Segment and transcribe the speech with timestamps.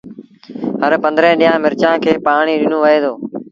[0.83, 3.13] هر پنڌرين ڏيݩهآ ن مرچآݩ کي پآڻي ڏنو وهي دو